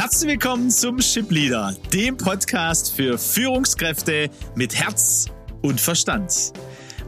Herzlich 0.00 0.30
willkommen 0.30 0.70
zum 0.70 1.00
Ship 1.00 1.28
Leader, 1.28 1.74
dem 1.92 2.16
Podcast 2.16 2.94
für 2.94 3.18
Führungskräfte 3.18 4.30
mit 4.54 4.72
Herz 4.76 5.26
und 5.60 5.80
Verstand. 5.80 6.52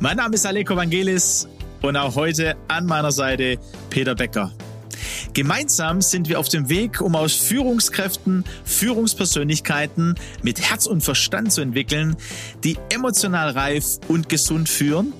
Mein 0.00 0.16
Name 0.16 0.34
ist 0.34 0.45
Aleko 0.45 0.74
Vangelis 0.74 1.46
und 1.82 1.96
auch 1.96 2.16
heute 2.16 2.56
an 2.66 2.87
meiner 2.87 3.12
Seite 3.12 3.58
Peter 3.90 4.16
Becker. 4.16 4.50
Gemeinsam 5.34 6.00
sind 6.00 6.29
wir 6.29 6.40
auf 6.40 6.48
dem 6.48 6.68
Weg, 6.68 7.00
um 7.00 7.14
aus 7.14 7.32
Führungskräften 7.37 8.43
Führungspersönlichkeiten 8.64 10.16
mit 10.43 10.61
Herz 10.61 10.86
und 10.86 11.02
Verstand 11.02 11.52
zu 11.52 11.61
entwickeln, 11.61 12.16
die 12.64 12.77
emotional 12.93 13.50
reif 13.50 14.00
und 14.09 14.29
gesund 14.29 14.68
führen, 14.68 15.12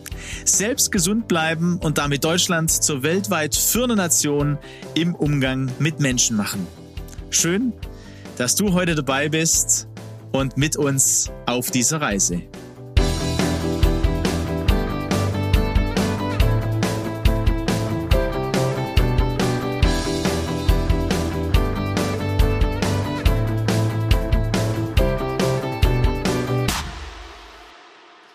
selbst 0.45 0.91
gesund 0.91 1.29
bleiben 1.29 1.79
und 1.79 1.99
damit 1.99 2.25
Deutschland 2.25 2.73
zur 2.73 3.05
weltweit 3.05 3.55
führenden 3.55 3.99
Nation 3.99 4.59
im 4.97 5.15
Umgang 5.15 5.71
mit 5.79 6.01
Menschen 6.01 6.37
machen. 6.37 6.67
Schön, 7.33 7.73
dass 8.37 8.57
du 8.57 8.73
heute 8.73 8.97
dabei 8.97 9.29
bist 9.29 9.89
und 10.33 10.57
mit 10.57 10.77
uns 10.77 11.31
auf 11.47 11.71
dieser 11.71 12.01
Reise. 12.01 12.43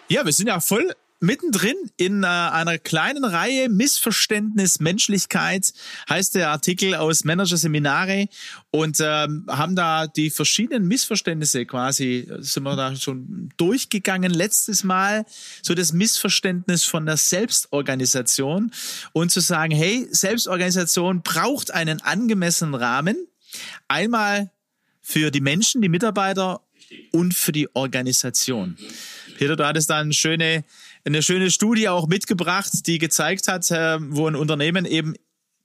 Ja, 0.08 0.24
wir 0.24 0.32
sind 0.32 0.48
ja 0.48 0.62
voll 0.62 0.94
mittendrin 1.26 1.76
in 1.98 2.24
äh, 2.24 2.28
einer 2.28 2.78
kleinen 2.78 3.26
Reihe 3.26 3.70
Missverständnis 3.70 4.80
Menschlichkeit 4.80 5.74
heißt 6.10 6.36
der 6.36 6.50
Artikel 6.50 6.96
aus 6.96 7.24
Manager 7.24 7.58
Seminare. 7.58 8.28
Und 8.72 9.00
ähm, 9.00 9.46
haben 9.50 9.76
da 9.76 10.08
die 10.08 10.30
verschiedenen 10.30 10.88
Missverständnisse 10.88 11.66
quasi 11.66 12.30
sind 12.40 12.64
wir 12.64 12.76
da 12.76 12.96
schon 12.96 13.50
durchgegangen 13.58 14.32
letztes 14.32 14.84
Mal. 14.84 15.26
So 15.62 15.74
das 15.74 15.94
Missverständnis 15.94 16.84
von 16.84 17.06
der 17.06 17.18
Selbstorganisation 17.18 18.72
und 19.14 19.32
zu 19.32 19.40
sagen 19.40 19.74
hey 19.74 20.08
Selbstorganisation 20.12 21.22
braucht 21.22 21.72
einen 21.72 22.02
angemessenen 22.02 22.76
Rahmen. 22.76 23.28
Einmal 23.88 24.52
für 25.02 25.32
die 25.32 25.42
Menschen 25.42 25.82
die 25.82 25.90
Mitarbeiter 25.90 26.62
und 27.12 27.34
für 27.34 27.52
die 27.52 27.74
Organisation. 27.76 28.78
Peter, 29.38 29.56
du 29.56 29.66
hattest 29.66 29.90
da 29.90 30.00
eine 30.00 30.14
schöne, 30.14 30.64
eine 31.06 31.22
schöne 31.22 31.52
Studie 31.52 31.88
auch 31.88 32.08
mitgebracht, 32.08 32.88
die 32.88 32.98
gezeigt 32.98 33.48
hat, 33.48 33.70
äh, 33.72 33.98
wo 34.02 34.28
ein 34.28 34.36
Unternehmen 34.36 34.86
eben 34.86 35.14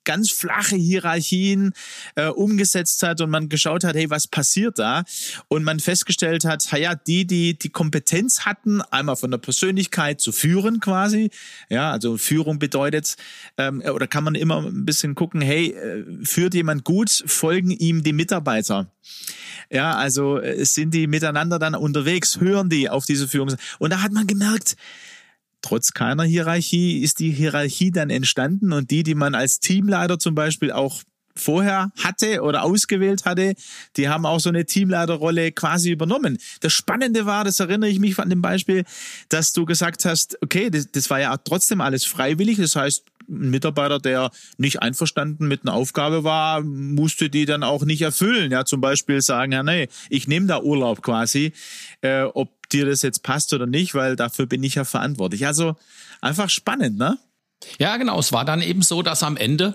ganz 0.05 0.31
flache 0.31 0.77
Hierarchien 0.77 1.73
äh, 2.15 2.29
umgesetzt 2.29 3.03
hat 3.03 3.21
und 3.21 3.31
man 3.31 3.49
geschaut 3.49 3.85
hat, 3.85 3.95
hey, 3.95 4.09
was 4.11 4.27
passiert 4.27 4.79
da? 4.79 5.05
Und 5.49 5.63
man 5.63 5.79
festgestellt 5.79 6.45
hat, 6.45 6.67
ja, 6.73 6.95
die, 6.95 7.27
die 7.27 7.59
die 7.59 7.69
Kompetenz 7.69 8.41
hatten, 8.41 8.81
einmal 8.83 9.17
von 9.17 9.31
der 9.31 9.39
Persönlichkeit 9.39 10.21
zu 10.21 10.33
führen 10.33 10.81
quasi, 10.81 11.31
ja, 11.69 11.91
also 11.91 12.17
Führung 12.17 12.59
bedeutet, 12.59 13.17
ähm, 13.59 13.83
oder 13.83 14.07
kann 14.07 14.25
man 14.25 14.35
immer 14.35 14.65
ein 14.65 14.85
bisschen 14.85 15.15
gucken, 15.15 15.43
hey, 15.43 15.73
äh, 15.73 16.05
führt 16.25 16.55
jemand 16.55 16.85
gut, 16.85 17.23
folgen 17.27 17.71
ihm 17.71 18.03
die 18.03 18.13
Mitarbeiter. 18.13 18.91
Ja, 19.71 19.93
also 19.93 20.39
äh, 20.39 20.65
sind 20.65 20.95
die 20.95 21.07
miteinander 21.07 21.59
dann 21.59 21.75
unterwegs, 21.75 22.41
hören 22.41 22.69
die 22.69 22.89
auf 22.89 23.05
diese 23.07 23.29
Führung. 23.29 23.55
Und 23.79 23.91
da 23.91 24.03
hat 24.03 24.13
man 24.13 24.27
gemerkt, 24.27 24.77
trotz 25.63 25.93
keiner 25.93 26.25
Hierarchie 26.25 27.03
ist 27.03 27.19
die 27.19 27.31
Hierarchie 27.31 27.91
dann 27.91 28.11
entstanden 28.11 28.73
und 28.73 28.91
die, 28.91 29.03
die 29.03 29.15
man 29.15 29.35
als 29.35 29.61
Teamleiter 29.61 30.19
zum 30.19 30.35
Beispiel 30.35 30.73
auch 30.73 31.03
vorher 31.37 31.91
hatte 32.03 32.43
oder 32.43 32.63
ausgewählt 32.63 33.25
hatte, 33.25 33.55
die 33.97 34.09
haben 34.09 34.27
auch 34.27 34.41
so 34.41 34.49
eine 34.49 34.67
Teamleiterrolle 34.67 35.53
quasi 35.53 35.91
übernommen. 35.91 36.39
Das 36.61 36.73
Spannende 36.73 37.27
war, 37.27 37.45
das 37.45 37.61
erinnere 37.61 37.91
ich 37.91 37.99
mich 37.99 38.19
an 38.19 38.31
dem 38.31 38.43
Beispiel, 38.43 38.85
dass 39.29 39.53
du 39.53 39.65
gesagt 39.65 40.05
hast, 40.05 40.37
okay, 40.43 40.71
das, 40.71 40.91
das 40.91 41.11
war 41.11 41.21
ja 41.21 41.37
trotzdem 41.39 41.81
alles 41.81 42.05
freiwillig. 42.05 42.59
Das 42.59 42.77
heißt, 42.77 43.05
ein 43.29 43.51
Mitarbeiter, 43.51 43.99
der 43.99 44.31
nicht 44.59 44.83
einverstanden 44.83 45.47
mit 45.47 45.63
einer 45.63 45.75
Aufgabe 45.75 46.25
war, 46.25 46.63
musste 46.63 47.31
die 47.31 47.47
dann 47.47 47.63
auch 47.63 47.85
nicht 47.85 48.03
erfüllen. 48.03 48.51
Ja, 48.51 48.65
zum 48.65 48.81
Beispiel 48.81 49.23
sagen, 49.23 49.53
ja, 49.53 49.63
nee, 49.63 49.89
ich 50.09 50.27
nehme 50.27 50.47
da 50.47 50.61
Urlaub 50.61 51.03
quasi, 51.03 51.53
äh, 52.01 52.23
ob 52.23 52.51
dir 52.73 52.87
das 52.87 53.03
jetzt 53.03 53.23
passt 53.23 53.53
oder 53.53 53.67
nicht, 53.67 53.95
weil 53.95 54.17
dafür 54.17 54.47
bin 54.47 54.63
ich 54.63 54.77
ja 54.77 54.85
verantwortlich. 54.85 55.47
Also 55.47 55.77
einfach 56.21 56.51
spannend, 56.51 56.99
ne? 56.99 57.19
Ja, 57.79 57.97
genau. 57.97 58.19
Es 58.19 58.33
war 58.33 58.45
dann 58.45 58.63
eben 58.63 58.83
so, 58.83 59.03
dass 59.03 59.23
am 59.23 59.37
Ende 59.37 59.75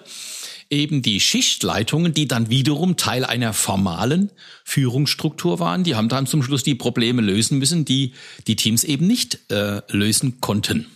eben 0.69 1.01
die 1.01 1.19
Schichtleitungen, 1.19 2.13
die 2.13 2.27
dann 2.27 2.49
wiederum 2.49 2.97
Teil 2.97 3.23
einer 3.23 3.53
formalen 3.53 4.31
Führungsstruktur 4.63 5.59
waren, 5.59 5.83
die 5.83 5.95
haben 5.95 6.09
dann 6.09 6.25
zum 6.25 6.41
Schluss 6.41 6.63
die 6.63 6.75
Probleme 6.75 7.21
lösen 7.21 7.59
müssen, 7.59 7.85
die 7.85 8.13
die 8.47 8.55
Teams 8.55 8.83
eben 8.83 9.05
nicht 9.05 9.51
äh, 9.51 9.81
lösen 9.89 10.41
konnten. 10.41 10.87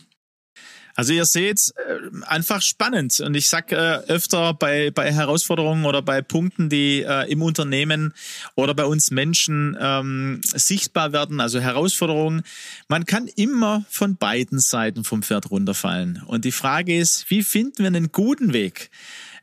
Also 1.00 1.14
ihr 1.14 1.24
seht, 1.24 1.72
äh, 1.78 2.26
einfach 2.26 2.62
spannend. 2.62 3.22
Und 3.22 3.34
ich 3.34 3.48
sag 3.48 3.72
äh, 3.72 3.76
öfter 4.10 4.54
bei, 4.54 4.92
bei 4.92 5.14
Herausforderungen 5.14 5.86
oder 5.86 6.02
bei 6.02 6.22
Punkten, 6.22 6.68
die 6.68 7.04
äh, 7.04 7.32
im 7.32 7.42
Unternehmen 7.42 8.14
oder 8.56 8.74
bei 8.74 8.84
uns 8.84 9.10
Menschen 9.10 9.78
ähm, 9.80 10.42
sichtbar 10.44 11.14
werden, 11.14 11.40
also 11.40 11.62
Herausforderungen, 11.62 12.44
man 12.90 13.06
kann 13.06 13.30
immer 13.38 13.86
von 13.90 14.18
beiden 14.18 14.60
Seiten 14.60 15.06
vom 15.06 15.24
Pferd 15.24 15.52
runterfallen. 15.52 16.22
Und 16.28 16.44
die 16.44 16.52
Frage 16.52 16.98
ist, 16.98 17.30
wie 17.30 17.44
finden 17.44 17.78
wir 17.78 17.88
einen 17.88 18.12
guten 18.12 18.52
Weg? 18.52 18.90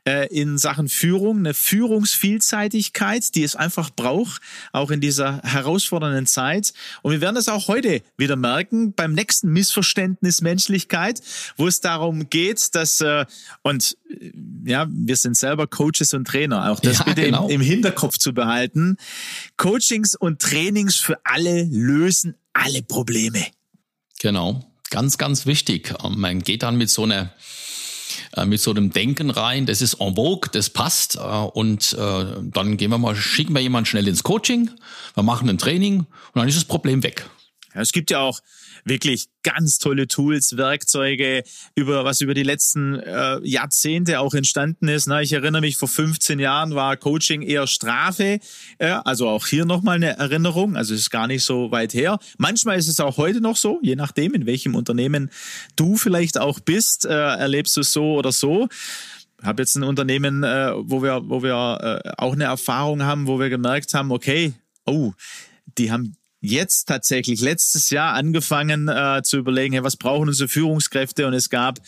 Äh, 0.07 0.27
in 0.27 0.57
Sachen 0.57 0.87
Führung, 0.87 1.39
eine 1.39 1.53
Führungsvielseitigkeit, 1.53 3.35
die 3.35 3.43
es 3.43 3.57
einfach 3.57 3.89
braucht, 3.89 4.41
auch 4.71 4.89
in 4.89 5.01
dieser 5.01 5.41
herausfordernden 5.43 6.25
Zeit. 6.25 6.71
Und 7.01 7.11
wir 7.11 7.19
werden 7.19 7.35
das 7.35 7.49
auch 7.49 7.67
heute 7.67 8.01
wieder 8.15 8.37
merken 8.37 8.93
beim 8.93 9.11
nächsten 9.11 9.51
Missverständnis 9.51 10.39
Menschlichkeit, 10.39 11.21
wo 11.57 11.67
es 11.67 11.81
darum 11.81 12.29
geht, 12.29 12.73
dass 12.73 13.01
äh, 13.01 13.25
und 13.63 13.97
äh, 14.09 14.31
ja, 14.63 14.87
wir 14.89 15.17
sind 15.17 15.35
selber 15.35 15.67
Coaches 15.67 16.13
und 16.13 16.25
Trainer, 16.25 16.71
auch 16.71 16.79
das 16.79 16.99
ja, 16.99 17.03
bitte 17.03 17.23
genau. 17.23 17.49
im, 17.49 17.59
im 17.59 17.61
Hinterkopf 17.61 18.17
zu 18.17 18.33
behalten. 18.33 18.95
Coachings 19.57 20.15
und 20.15 20.41
Trainings 20.41 20.95
für 20.95 21.19
alle 21.25 21.63
lösen 21.63 22.35
alle 22.53 22.81
Probleme. 22.81 23.45
Genau, 24.19 24.71
ganz, 24.89 25.17
ganz 25.17 25.45
wichtig. 25.45 25.93
Man 26.09 26.39
geht 26.39 26.63
dann 26.63 26.77
mit 26.77 26.89
so 26.89 27.03
einer 27.03 27.33
äh, 28.35 28.45
mit 28.45 28.61
so 28.61 28.71
einem 28.71 28.91
Denken 28.91 29.29
rein, 29.29 29.65
das 29.65 29.81
ist 29.81 29.95
en 29.95 30.15
vogue, 30.15 30.49
das 30.51 30.69
passt 30.69 31.15
äh, 31.15 31.19
und 31.19 31.93
äh, 31.93 32.25
dann 32.41 32.77
gehen 32.77 32.91
wir 32.91 32.97
mal, 32.97 33.15
schicken 33.15 33.53
wir 33.53 33.61
jemanden 33.61 33.85
schnell 33.85 34.07
ins 34.07 34.23
Coaching, 34.23 34.69
wir 35.13 35.23
machen 35.23 35.49
ein 35.49 35.57
Training 35.57 35.99
und 35.99 36.07
dann 36.35 36.47
ist 36.47 36.57
das 36.57 36.65
Problem 36.65 37.03
weg. 37.03 37.25
Ja, 37.77 37.83
es 37.83 37.91
gibt 37.91 38.09
ja 38.09 38.21
auch 38.21 38.39
wirklich 38.85 39.27
ganz 39.43 39.77
tolle 39.77 40.07
Tools, 40.07 40.57
Werkzeuge, 40.57 41.43
über 41.75 42.03
was 42.05 42.21
über 42.21 42.33
die 42.33 42.41
letzten 42.41 42.95
äh, 42.95 43.39
Jahrzehnte 43.43 44.19
auch 44.19 44.33
entstanden 44.33 44.87
ist. 44.87 45.05
Na, 45.05 45.21
ich 45.21 45.31
erinnere 45.31 45.61
mich, 45.61 45.77
vor 45.77 45.87
15 45.87 46.39
Jahren 46.39 46.73
war 46.73 46.97
Coaching 46.97 47.43
eher 47.43 47.67
Strafe. 47.67 48.39
Äh, 48.79 48.87
also 49.05 49.29
auch 49.29 49.45
hier 49.45 49.65
nochmal 49.65 49.97
eine 49.97 50.17
Erinnerung. 50.17 50.75
Also 50.75 50.95
es 50.95 51.01
ist 51.01 51.11
gar 51.11 51.27
nicht 51.27 51.43
so 51.43 51.69
weit 51.69 51.93
her. 51.93 52.17
Manchmal 52.39 52.79
ist 52.79 52.87
es 52.87 52.99
auch 52.99 53.17
heute 53.17 53.41
noch 53.41 53.57
so, 53.57 53.79
je 53.83 53.95
nachdem, 53.95 54.33
in 54.33 54.47
welchem 54.47 54.73
Unternehmen 54.73 55.29
du 55.75 55.97
vielleicht 55.97 56.39
auch 56.39 56.59
bist, 56.59 57.05
äh, 57.05 57.09
erlebst 57.09 57.77
du 57.77 57.81
es 57.81 57.93
so 57.93 58.15
oder 58.15 58.31
so 58.31 58.69
habe 59.43 59.61
jetzt 59.61 59.75
ein 59.75 59.83
Unternehmen, 59.83 60.43
äh, 60.43 60.71
wo 60.75 61.03
wir, 61.03 61.29
wo 61.29 61.43
wir 61.43 62.01
äh, 62.03 62.09
auch 62.17 62.33
eine 62.33 62.45
Erfahrung 62.45 63.03
haben, 63.03 63.27
wo 63.27 63.39
wir 63.39 63.51
gemerkt 63.51 63.93
haben, 63.93 64.11
okay, 64.11 64.53
oh, 64.87 65.13
die 65.77 65.91
haben 65.91 66.17
jetzt 66.39 66.85
tatsächlich 66.85 67.41
letztes 67.41 67.89
Jahr 67.89 68.13
angefangen 68.13 68.87
äh, 68.87 69.21
zu 69.23 69.37
überlegen, 69.37 69.73
hey, 69.73 69.83
was 69.83 69.97
brauchen 69.97 70.27
unsere 70.27 70.47
Führungskräfte? 70.47 71.27
Und 71.27 71.33
es 71.33 71.49
gab 71.49 71.79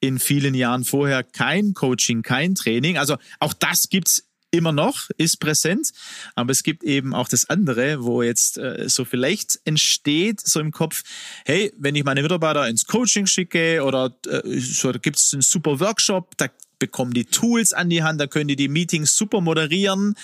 in 0.00 0.18
vielen 0.18 0.54
Jahren 0.54 0.84
vorher 0.84 1.22
kein 1.22 1.74
Coaching, 1.74 2.22
kein 2.22 2.54
Training. 2.54 2.98
Also 2.98 3.16
auch 3.40 3.52
das 3.52 3.88
gibt's 3.88 4.26
immer 4.50 4.72
noch, 4.72 5.10
ist 5.18 5.38
präsent, 5.38 5.90
aber 6.34 6.52
es 6.52 6.62
gibt 6.62 6.84
eben 6.84 7.14
auch 7.14 7.28
das 7.28 7.50
andere, 7.50 8.04
wo 8.04 8.22
jetzt 8.22 8.58
äh, 8.58 8.88
so 8.88 9.04
vielleicht 9.04 9.58
entsteht, 9.64 10.40
so 10.40 10.60
im 10.60 10.70
Kopf, 10.70 11.02
hey, 11.44 11.72
wenn 11.78 11.94
ich 11.94 12.04
meine 12.04 12.22
Mitarbeiter 12.22 12.66
ins 12.68 12.86
Coaching 12.86 13.26
schicke 13.26 13.82
oder 13.82 14.16
äh, 14.26 14.58
so, 14.58 14.92
da 14.92 14.98
gibt 14.98 15.16
es 15.16 15.32
einen 15.32 15.42
super 15.42 15.80
Workshop, 15.80 16.36
da 16.36 16.48
bekommen 16.78 17.12
die 17.12 17.24
Tools 17.24 17.72
an 17.72 17.90
die 17.90 18.02
Hand, 18.02 18.20
da 18.20 18.26
können 18.26 18.48
die 18.48 18.56
die 18.56 18.68
Meetings 18.68 19.16
super 19.16 19.40
moderieren. 19.40 20.14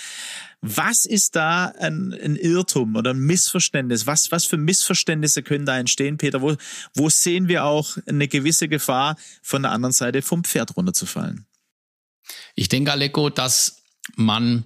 Was 0.63 1.05
ist 1.05 1.35
da 1.35 1.67
ein, 1.79 2.15
ein 2.15 2.37
Irrtum 2.37 2.95
oder 2.95 3.11
ein 3.11 3.19
Missverständnis? 3.19 4.07
Was, 4.07 4.31
was 4.31 4.45
für 4.45 4.57
Missverständnisse 4.57 5.43
können 5.43 5.67
da 5.67 5.77
entstehen, 5.77 6.19
Peter? 6.19 6.41
Wo, 6.41 6.57
wo 6.95 7.09
sehen 7.11 7.49
wir 7.49 7.65
auch 7.65 7.97
eine 8.07 8.29
gewisse 8.29 8.69
Gefahr, 8.69 9.17
von 9.43 9.63
der 9.63 9.73
anderen 9.73 9.93
Seite 9.93 10.23
vom 10.23 10.45
Pferd 10.45 10.77
runterzufallen? 10.77 11.47
Ich 12.55 12.69
denke, 12.69 12.93
Aleko, 12.93 13.29
dass 13.29 13.83
man 14.15 14.65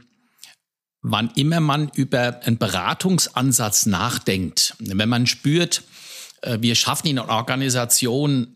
wann 1.08 1.30
immer 1.36 1.60
man 1.60 1.90
über 1.94 2.40
einen 2.42 2.58
Beratungsansatz 2.58 3.86
nachdenkt, 3.86 4.74
wenn 4.78 5.08
man 5.08 5.26
spürt, 5.26 5.84
äh, 6.42 6.58
wir 6.60 6.74
schaffen 6.74 7.06
in 7.06 7.18
einer 7.18 7.28
Organisation 7.28 8.55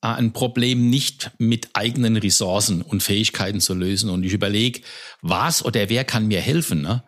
ein 0.00 0.32
Problem 0.32 0.88
nicht 0.90 1.30
mit 1.38 1.70
eigenen 1.72 2.16
Ressourcen 2.16 2.82
und 2.82 3.02
Fähigkeiten 3.02 3.60
zu 3.60 3.74
lösen 3.74 4.10
und 4.10 4.22
ich 4.24 4.32
überlege, 4.32 4.80
was 5.22 5.64
oder 5.64 5.88
wer 5.88 6.04
kann 6.04 6.28
mir 6.28 6.40
helfen, 6.40 6.82
ne? 6.82 7.02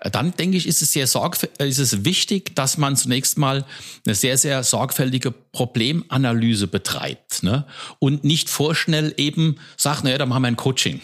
Äh, 0.00 0.10
dann 0.10 0.34
denke 0.36 0.56
ich, 0.56 0.66
ist 0.66 0.82
es 0.82 0.92
sehr 0.92 1.06
sorgfältig, 1.06 1.68
ist 1.68 1.78
es 1.78 2.04
wichtig, 2.04 2.56
dass 2.56 2.78
man 2.78 2.96
zunächst 2.96 3.38
mal 3.38 3.64
eine 4.04 4.14
sehr, 4.14 4.36
sehr 4.38 4.62
sorgfältige 4.62 5.30
Problemanalyse 5.30 6.66
betreibt 6.66 7.42
ne? 7.42 7.66
und 7.98 8.24
nicht 8.24 8.48
vorschnell 8.48 9.14
eben 9.16 9.58
sagt, 9.76 10.04
naja, 10.04 10.18
da 10.18 10.26
machen 10.26 10.42
wir 10.42 10.48
ein 10.48 10.56
Coaching 10.56 11.00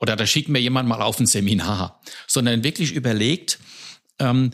oder 0.00 0.16
da 0.16 0.26
schicken 0.26 0.54
wir 0.54 0.60
jemand 0.60 0.88
mal 0.88 1.02
auf 1.02 1.18
ein 1.18 1.26
Seminar, 1.26 2.00
sondern 2.26 2.64
wirklich 2.64 2.92
überlegt, 2.92 3.58
ähm, 4.20 4.52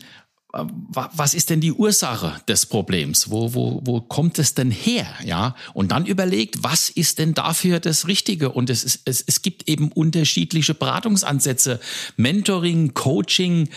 was 0.57 1.33
ist 1.33 1.49
denn 1.49 1.59
die 1.59 1.73
Ursache 1.73 2.41
des 2.47 2.65
Problems? 2.65 3.29
Wo, 3.29 3.53
wo, 3.53 3.81
wo 3.83 3.99
kommt 3.99 4.39
es 4.39 4.53
denn 4.53 4.71
her? 4.71 5.05
Ja, 5.23 5.55
und 5.73 5.91
dann 5.91 6.05
überlegt, 6.05 6.63
was 6.63 6.89
ist 6.89 7.19
denn 7.19 7.33
dafür 7.33 7.81
das 7.81 8.07
Richtige? 8.07 8.51
Und 8.51 8.69
es, 8.69 8.83
ist, 8.83 9.01
es, 9.05 9.21
es 9.25 9.41
gibt 9.41 9.67
eben 9.67 9.91
unterschiedliche 9.91 10.73
Beratungsansätze, 10.73 11.81
Mentoring, 12.15 12.93
Coaching, 12.93 13.67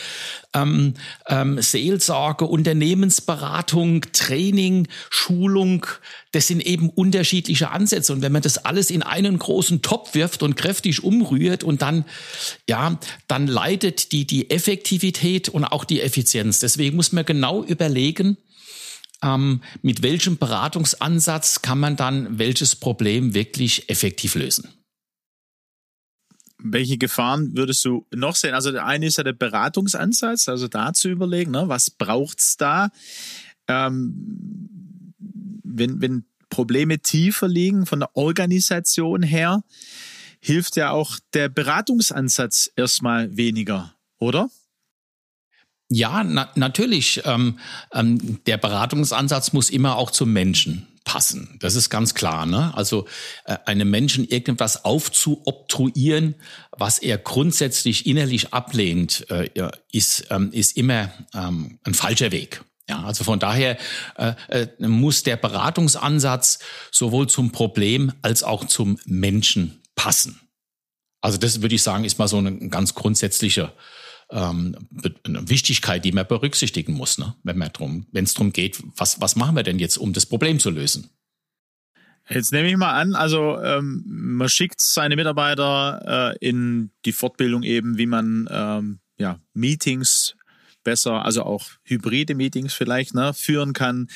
ähm, 0.55 0.95
ähm, 1.27 1.61
Seelsorge, 1.61 2.47
Unternehmensberatung, 2.47 4.03
Training, 4.13 4.89
Schulung. 5.11 5.87
Das 6.33 6.47
sind 6.47 6.65
eben 6.65 6.91
unterschiedliche 6.91 7.71
Ansätze. 7.71 8.13
Und 8.13 8.23
wenn 8.23 8.33
man 8.33 8.43
das 8.43 8.59
alles 8.59 8.91
in 8.91 9.03
einen 9.03 9.39
großen 9.39 9.83
Topf 9.83 10.15
wirft 10.15 10.43
und 10.43 10.57
kräftig 10.57 11.05
umrührt 11.05 11.65
und 11.65 11.83
dann, 11.83 12.05
ja, 12.69 12.99
dann 13.27 13.47
leidet 13.47 14.13
die, 14.13 14.27
die 14.27 14.51
Effektivität 14.51 15.49
und 15.49 15.65
auch 15.65 15.85
die 15.85 16.01
Effizienz. 16.01 16.59
Deswegen 16.61 16.97
muss 16.97 17.13
man 17.13 17.27
genau 17.27 17.63
überlegen, 17.63 18.39
ähm, 19.23 19.63
mit 19.83 20.03
welchem 20.03 20.39
Beratungsansatz 20.39 21.63
kann 21.63 21.81
man 21.81 21.97
dann 21.97 22.39
welches 22.39 22.77
Problem 22.77 23.35
wirklich 23.35 23.89
effektiv 23.91 24.35
lösen 24.35 24.78
welche 26.59 26.99
Gefahren 26.99 27.57
würdest 27.57 27.85
du 27.85 28.07
noch 28.15 28.37
sehen? 28.37 28.55
Also 28.55 28.73
der 28.73 28.85
eine 28.85 29.07
ist 29.07 29.19
ja 29.19 29.25
der 29.25 29.33
Beratungsansatz, 29.33 30.49
also 30.49 30.69
da 30.69 30.93
zu 30.93 31.09
überlegen, 31.09 31.53
ne, 31.53 31.69
was 31.69 31.91
braucht's 31.91 32.57
da? 32.57 32.91
Ähm, 33.69 35.15
wenn, 35.63 36.01
wenn 36.01 36.25
Probleme 36.51 36.99
tiefer 36.99 37.49
liegen 37.49 37.87
von 37.87 38.01
der 38.01 38.17
Organisation 38.17 39.23
her, 39.23 39.63
hilft 40.41 40.77
ja 40.77 40.91
auch 40.91 41.19
der 41.35 41.49
Beratungsansatz 41.49 42.71
erstmal 42.75 43.37
weniger, 43.37 43.95
oder? 44.19 44.51
Ja, 45.91 46.23
na, 46.23 46.51
natürlich. 46.55 47.23
Ähm, 47.25 47.59
ähm, 47.93 48.41
der 48.47 48.59
Beratungsansatz 48.59 49.53
muss 49.53 49.71
immer 49.71 49.97
auch 49.97 50.11
zum 50.11 50.33
Menschen 50.33 50.87
passen. 51.05 51.57
Das 51.61 51.75
ist 51.75 51.89
ganz 51.89 52.13
klar. 52.13 52.45
Ne? 52.45 52.73
Also 52.75 53.07
äh, 53.47 53.57
einem 53.65 53.91
Menschen 53.91 54.29
irgendwas 54.29 54.85
aufzuobtruieren, 54.85 56.35
was 56.71 56.99
er 56.99 57.17
grundsätzlich 57.17 58.07
innerlich 58.07 58.53
ablehnt, 58.53 59.27
äh, 59.31 59.49
ist, 59.91 60.27
ähm, 60.31 60.53
ist 60.53 60.77
immer 60.77 61.11
ähm, 61.35 61.79
ein 61.85 61.95
falscher 61.95 62.31
Weg. 62.31 62.63
Ja, 62.91 63.05
also 63.05 63.25
von 63.25 63.39
daher 63.39 63.79
äh, 64.17 64.35
äh, 64.49 64.69
muss 64.79 65.23
der 65.23 65.37
Beratungsansatz 65.37 66.59
sowohl 66.91 67.29
zum 67.29 67.53
Problem 67.53 68.13
als 68.23 68.43
auch 68.43 68.67
zum 68.67 68.99
Menschen 69.05 69.83
passen. 69.95 70.41
Also 71.21 71.39
das 71.39 71.61
würde 71.63 71.75
ich 71.75 71.83
sagen, 71.83 72.05
ist 72.05 72.19
mal 72.19 72.29
so 72.29 72.39
ein 72.39 72.71
ganz 72.71 72.95
grundsätzlicher 72.95 73.73
ähm, 74.31 74.77
eine 75.25 75.49
Wichtigkeit, 75.49 76.05
die 76.05 76.13
man 76.13 76.27
berücksichtigen 76.27 76.93
muss, 76.93 77.19
ne? 77.19 77.35
wenn 77.43 77.63
es 78.25 78.35
darum 78.35 78.53
geht, 78.53 78.83
was, 78.97 79.21
was 79.21 79.37
machen 79.37 79.57
wir 79.57 79.63
denn 79.63 79.79
jetzt, 79.79 79.97
um 79.97 80.13
das 80.13 80.27
Problem 80.27 80.59
zu 80.59 80.71
lösen? 80.71 81.11
Jetzt 82.29 82.53
nehme 82.53 82.69
ich 82.69 82.77
mal 82.77 82.93
an, 82.93 83.15
also 83.15 83.59
ähm, 83.59 84.05
man 84.07 84.51
schickt 84.51 84.83
seine 84.83 85.17
Mitarbeiter 85.17 86.35
äh, 86.35 86.47
in 86.47 86.91
die 87.07 87.13
Fortbildung 87.13 87.63
eben, 87.63 87.97
wie 87.97 88.07
man 88.07 88.47
ähm, 88.51 88.99
ja, 89.19 89.39
Meetings 89.55 90.35
besser, 90.85 91.25
also 91.25 91.43
auch 91.43 91.65
hybride 91.85 92.35
Meetings 92.35 92.75
vielleicht, 92.75 93.15
ne, 93.15 93.33
führen 93.33 93.73
kann. 93.73 94.09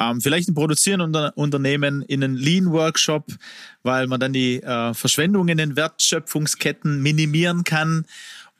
Ähm, 0.00 0.20
vielleicht 0.20 0.48
ein 0.48 0.54
produzierenden 0.54 1.30
Unternehmen 1.30 2.02
in 2.02 2.24
einen 2.24 2.36
Lean-Workshop, 2.36 3.26
weil 3.82 4.08
man 4.08 4.20
dann 4.20 4.32
die 4.32 4.62
äh, 4.62 4.92
Verschwendung 4.94 5.48
in 5.48 5.58
den 5.58 5.76
Wertschöpfungsketten 5.76 7.00
minimieren 7.02 7.62
kann 7.62 8.04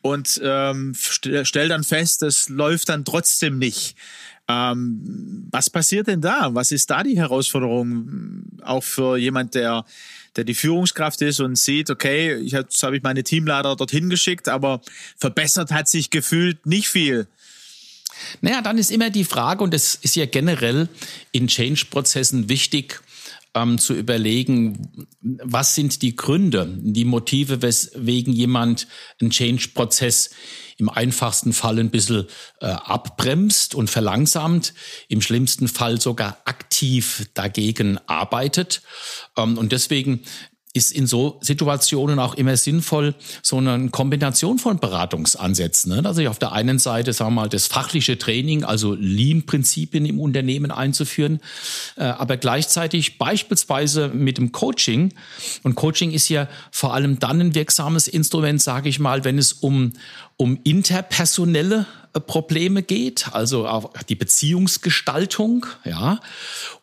und 0.03 0.41
ähm, 0.43 0.95
st 0.95 1.29
stell 1.45 1.69
dann 1.69 1.85
fest, 1.85 2.23
es 2.23 2.49
läuft 2.49 2.89
dann 2.89 3.05
trotzdem 3.05 3.59
nicht. 3.59 3.97
Ähm, 4.49 5.47
was 5.51 5.71
passiert 5.71 6.09
denn 6.09 6.21
da? 6.21 6.55
Was 6.55 6.71
ist 6.71 6.91
da 6.91 7.03
die 7.03 7.19
Herausforderung 7.19 8.45
auch 8.63 8.83
für 8.83 9.17
jemand, 9.17 9.55
der 9.55 9.85
der 10.37 10.45
die 10.45 10.55
Führungskraft 10.55 11.23
ist 11.23 11.41
und 11.41 11.57
sieht, 11.57 11.91
okay, 11.91 12.37
ich 12.37 12.53
jetzt 12.53 12.83
habe 12.83 12.97
ich 12.97 13.03
meine 13.03 13.25
Teamleiter 13.25 13.75
dorthin 13.77 14.11
geschickt, 14.11 14.49
aber 14.49 14.81
verbessert 15.17 15.73
hat 15.73 15.89
sich 15.89 16.11
gefühlt 16.11 16.67
nicht 16.67 16.89
viel. 16.89 17.27
Naja, 18.41 18.61
dann 18.61 18.79
ist 18.79 18.91
immer 18.91 19.11
die 19.11 19.25
Frage, 19.25 19.65
und 19.65 19.73
das 19.73 19.97
ist 19.97 20.15
ja 20.15 20.27
generell 20.27 20.89
in 21.33 21.47
Change-Prozessen 21.47 22.49
wichtig, 22.49 23.01
ähm, 23.55 23.79
zu 23.79 23.95
überlegen, 23.95 25.07
was 25.21 25.75
sind 25.75 26.03
die 26.03 26.17
Gründe, 26.17 26.69
die 26.81 27.05
Motive, 27.05 27.63
weswegen 27.63 28.33
jemand 28.33 28.87
einen 29.21 29.31
Change-Prozess 29.31 30.31
im 30.77 30.89
einfachsten 30.89 31.53
Fall 31.53 31.79
ein 31.79 31.91
bisschen 31.91 32.27
äh, 32.61 32.67
abbremst 32.67 33.75
und 33.75 33.91
verlangsamt, 33.91 34.73
im 35.09 35.21
schlimmsten 35.21 35.69
Fall 35.69 36.01
sogar 36.01 36.39
aktiv 36.47 37.29
dagegen 37.35 37.99
arbeitet. 38.07 38.83
Ähm, 39.37 39.59
und 39.59 39.73
deswegen 39.73 40.23
ist 40.73 40.93
in 40.93 41.09
so 41.09 41.39
Situationen 41.41 42.21
auch 42.21 42.35
immer 42.35 42.57
sinnvoll, 42.57 43.15
so 43.43 43.57
eine 43.57 43.89
Kombination 43.91 44.59
von 44.59 44.79
Beratungsansätzen. 44.79 45.97
Ne? 45.97 46.07
Also 46.07 46.25
auf 46.29 46.39
der 46.39 46.53
einen 46.53 46.79
Seite, 46.79 47.13
sagen 47.13 47.33
wir 47.33 47.43
mal, 47.43 47.49
das 47.49 47.67
fachliche 47.67 48.19
Training, 48.19 48.63
also 48.63 48.95
Lean-Prinzipien 48.95 50.07
im 50.07 50.21
Unternehmen 50.21 50.71
einzuführen, 50.71 51.41
äh, 51.97 52.05
aber 52.05 52.37
gleichzeitig 52.37 53.19
beispielsweise 53.19 54.09
mit 54.09 54.39
dem 54.39 54.53
Coaching. 54.53 55.13
Und 55.65 55.75
Coaching 55.75 56.13
ist 56.13 56.29
ja 56.29 56.49
vor 56.71 56.95
allem 56.95 57.19
dann 57.19 57.41
ein 57.41 57.55
wirksames 57.57 58.07
Instrument, 58.07 58.63
sage 58.63 58.89
ich 58.89 59.01
mal, 59.01 59.25
wenn 59.25 59.39
es 59.39 59.53
um, 59.53 59.93
um 60.37 60.61
interpersonelle 60.63 61.87
Probleme 62.27 62.83
geht, 62.83 63.33
also 63.33 63.67
auch 63.69 63.93
die 64.09 64.15
Beziehungsgestaltung, 64.15 65.67
ja, 65.85 66.21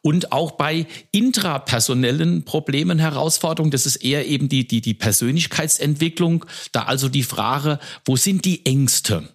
und 0.01 0.31
auch 0.31 0.51
bei 0.51 0.87
intrapersonellen 1.11 2.43
Problemen, 2.43 2.99
Herausforderungen, 2.99 3.71
das 3.71 3.85
ist 3.85 3.97
eher 3.97 4.25
eben 4.27 4.49
die, 4.49 4.67
die, 4.67 4.81
die 4.81 4.93
Persönlichkeitsentwicklung, 4.93 6.45
da 6.71 6.83
also 6.83 7.09
die 7.09 7.23
Frage, 7.23 7.79
wo 8.05 8.15
sind 8.15 8.45
die 8.45 8.65
Ängste? 8.65 9.27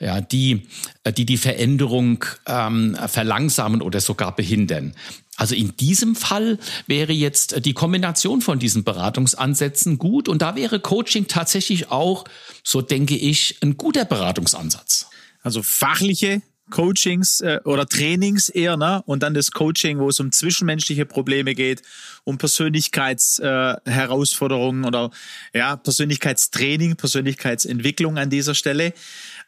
ja, 0.00 0.20
die, 0.20 0.66
äh, 1.04 1.12
die 1.12 1.24
die 1.24 1.36
Veränderung 1.36 2.24
ähm, 2.46 2.96
verlangsamen 3.06 3.80
oder 3.80 4.00
sogar 4.00 4.34
behindern. 4.34 4.94
Also 5.36 5.54
in 5.54 5.76
diesem 5.76 6.14
Fall 6.14 6.58
wäre 6.86 7.12
jetzt 7.12 7.64
die 7.64 7.72
Kombination 7.72 8.40
von 8.40 8.58
diesen 8.58 8.84
Beratungsansätzen 8.84 9.98
gut 9.98 10.28
und 10.28 10.42
da 10.42 10.54
wäre 10.54 10.78
Coaching 10.78 11.26
tatsächlich 11.26 11.90
auch, 11.90 12.24
so 12.62 12.82
denke 12.82 13.16
ich, 13.16 13.56
ein 13.62 13.76
guter 13.76 14.04
Beratungsansatz. 14.04 15.08
Also 15.44 15.62
fachliche 15.62 16.42
Coachings 16.70 17.42
äh, 17.42 17.60
oder 17.64 17.86
Trainings 17.86 18.48
eher, 18.48 18.78
ne? 18.78 19.02
Und 19.06 19.22
dann 19.22 19.34
das 19.34 19.50
Coaching, 19.50 19.98
wo 19.98 20.08
es 20.08 20.18
um 20.18 20.32
zwischenmenschliche 20.32 21.04
Probleme 21.04 21.54
geht, 21.54 21.82
um 22.24 22.38
Persönlichkeitsherausforderungen 22.38 24.84
äh, 24.84 24.86
oder 24.86 25.10
ja, 25.52 25.76
Persönlichkeitstraining, 25.76 26.96
Persönlichkeitsentwicklung 26.96 28.16
an 28.16 28.30
dieser 28.30 28.54
Stelle. 28.54 28.94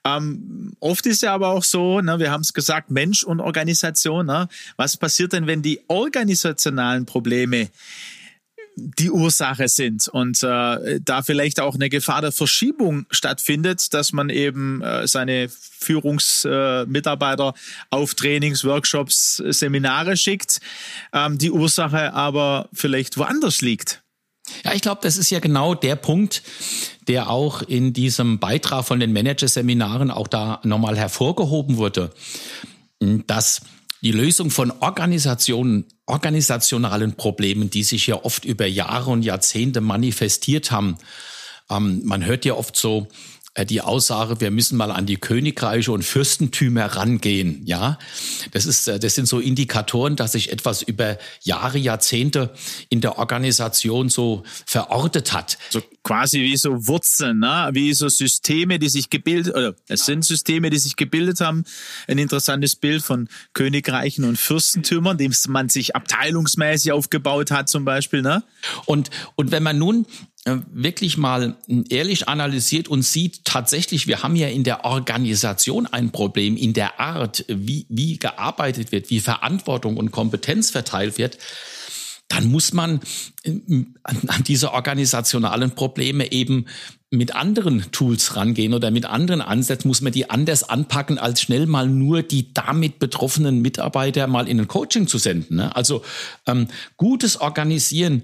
Ähm, 0.04 0.74
oft 0.78 1.06
ist 1.06 1.22
ja 1.22 1.32
aber 1.34 1.48
auch 1.48 1.64
so, 1.64 2.02
ne, 2.02 2.18
wir 2.18 2.30
haben 2.30 2.42
es 2.42 2.52
gesagt, 2.52 2.90
Mensch 2.90 3.24
und 3.24 3.40
Organisation. 3.40 4.26
Ne? 4.26 4.48
Was 4.76 4.98
passiert 4.98 5.32
denn, 5.32 5.46
wenn 5.46 5.62
die 5.62 5.80
organisationalen 5.88 7.06
Probleme 7.06 7.70
die 8.76 9.10
Ursache 9.10 9.68
sind 9.68 10.06
und 10.08 10.42
äh, 10.42 11.00
da 11.00 11.22
vielleicht 11.22 11.60
auch 11.60 11.74
eine 11.74 11.88
Gefahr 11.88 12.20
der 12.20 12.32
Verschiebung 12.32 13.06
stattfindet, 13.10 13.94
dass 13.94 14.12
man 14.12 14.28
eben 14.28 14.82
äh, 14.82 15.08
seine 15.08 15.48
Führungsmitarbeiter 15.48 17.48
äh, 17.48 17.52
auf 17.90 18.14
Trainings, 18.14 18.64
Workshops, 18.64 19.42
Seminare 19.48 20.18
schickt, 20.18 20.60
ähm, 21.14 21.38
die 21.38 21.50
Ursache 21.50 22.12
aber 22.12 22.68
vielleicht 22.74 23.16
woanders 23.16 23.62
liegt. 23.62 24.02
Ja, 24.62 24.74
ich 24.74 24.82
glaube, 24.82 25.00
das 25.02 25.16
ist 25.16 25.30
ja 25.30 25.40
genau 25.40 25.74
der 25.74 25.96
Punkt, 25.96 26.42
der 27.08 27.30
auch 27.30 27.62
in 27.62 27.94
diesem 27.94 28.38
Beitrag 28.38 28.84
von 28.84 29.00
den 29.00 29.12
Managerseminaren 29.12 30.10
auch 30.10 30.28
da 30.28 30.60
nochmal 30.64 30.96
hervorgehoben 30.96 31.78
wurde, 31.78 32.12
dass 33.00 33.62
die 34.02 34.12
Lösung 34.12 34.50
von 34.50 34.70
Organisationen, 34.70 35.86
organisationalen 36.06 37.16
Problemen, 37.16 37.70
die 37.70 37.82
sich 37.82 38.06
ja 38.06 38.22
oft 38.24 38.44
über 38.44 38.66
Jahre 38.66 39.10
und 39.10 39.22
Jahrzehnte 39.22 39.80
manifestiert 39.80 40.70
haben. 40.70 40.98
Ähm, 41.70 42.02
man 42.04 42.24
hört 42.24 42.44
ja 42.44 42.54
oft 42.54 42.76
so, 42.76 43.08
die 43.64 43.80
Aussage, 43.80 44.40
wir 44.40 44.50
müssen 44.50 44.76
mal 44.76 44.90
an 44.90 45.06
die 45.06 45.16
Königreiche 45.16 45.90
und 45.92 46.04
Fürstentümer 46.04 46.84
rangehen. 46.86 47.62
Ja, 47.64 47.98
das 48.52 48.66
ist, 48.66 48.86
äh, 48.88 48.98
das 48.98 49.14
sind 49.14 49.26
so 49.26 49.40
Indikatoren, 49.40 50.16
dass 50.16 50.32
sich 50.32 50.52
etwas 50.52 50.82
über 50.82 51.18
Jahre, 51.42 51.78
Jahrzehnte 51.78 52.52
in 52.88 53.00
der 53.00 53.18
Organisation 53.18 54.08
so 54.08 54.42
verortet 54.66 55.32
hat. 55.32 55.58
So 55.70 55.82
quasi 56.02 56.40
wie 56.40 56.56
so 56.56 56.86
Wurzeln, 56.86 57.40
ne? 57.40 57.70
wie 57.72 57.94
so 57.94 58.08
Systeme, 58.08 58.78
die 58.78 58.88
sich 58.88 59.10
gebildet, 59.10 59.54
oder 59.54 59.74
es 59.88 60.04
sind 60.04 60.24
Systeme, 60.24 60.70
die 60.70 60.78
sich 60.78 60.96
gebildet 60.96 61.40
haben. 61.40 61.64
Ein 62.06 62.18
interessantes 62.18 62.76
Bild 62.76 63.02
von 63.02 63.28
Königreichen 63.54 64.24
und 64.24 64.38
Fürstentümern, 64.38 65.18
dem 65.18 65.32
man 65.48 65.68
sich 65.68 65.96
abteilungsmäßig 65.96 66.92
aufgebaut 66.92 67.50
hat, 67.50 67.68
zum 67.68 67.84
Beispiel. 67.84 68.22
Ne? 68.22 68.42
Und, 68.84 69.10
und 69.34 69.50
wenn 69.50 69.62
man 69.62 69.78
nun 69.78 70.04
äh, 70.04 70.35
wirklich 70.46 71.16
mal 71.16 71.56
ehrlich 71.88 72.28
analysiert 72.28 72.88
und 72.88 73.02
sieht 73.02 73.44
tatsächlich, 73.44 74.06
wir 74.06 74.22
haben 74.22 74.36
ja 74.36 74.48
in 74.48 74.62
der 74.62 74.84
Organisation 74.84 75.86
ein 75.86 76.12
Problem, 76.12 76.56
in 76.56 76.72
der 76.72 77.00
Art, 77.00 77.44
wie, 77.48 77.86
wie 77.88 78.16
gearbeitet 78.18 78.92
wird, 78.92 79.10
wie 79.10 79.20
Verantwortung 79.20 79.96
und 79.96 80.12
Kompetenz 80.12 80.70
verteilt 80.70 81.18
wird, 81.18 81.38
dann 82.28 82.46
muss 82.50 82.72
man 82.72 83.00
äh, 83.42 83.52
an 84.04 84.44
diese 84.46 84.72
organisationalen 84.72 85.72
Probleme 85.72 86.30
eben 86.30 86.66
mit 87.16 87.34
anderen 87.34 87.84
Tools 87.92 88.36
rangehen 88.36 88.74
oder 88.74 88.90
mit 88.90 89.06
anderen 89.06 89.40
Ansätzen, 89.40 89.88
muss 89.88 90.00
man 90.00 90.12
die 90.12 90.30
anders 90.30 90.62
anpacken, 90.68 91.18
als 91.18 91.40
schnell 91.40 91.66
mal 91.66 91.88
nur 91.88 92.22
die 92.22 92.52
damit 92.52 92.98
betroffenen 92.98 93.62
Mitarbeiter 93.62 94.26
mal 94.26 94.48
in 94.48 94.60
ein 94.60 94.68
Coaching 94.68 95.06
zu 95.06 95.18
senden. 95.18 95.56
Ne? 95.56 95.74
Also 95.74 96.02
ähm, 96.46 96.68
gutes 96.96 97.40
Organisieren 97.40 98.22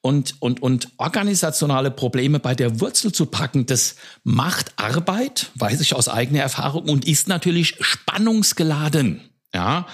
und, 0.00 0.36
und, 0.40 0.62
und 0.62 0.88
organisationale 0.98 1.90
Probleme 1.90 2.38
bei 2.38 2.54
der 2.54 2.80
Wurzel 2.80 3.12
zu 3.12 3.26
packen, 3.26 3.66
das 3.66 3.96
macht 4.22 4.72
Arbeit, 4.76 5.50
weiß 5.54 5.80
ich 5.80 5.94
aus 5.94 6.08
eigener 6.08 6.40
Erfahrung, 6.40 6.88
und 6.88 7.06
ist 7.06 7.28
natürlich 7.28 7.76
spannungsgeladen. 7.80 9.20
Ja, 9.54 9.86